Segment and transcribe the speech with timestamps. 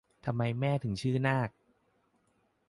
[0.25, 1.49] ทำไมแม่ถึงชื่อนาก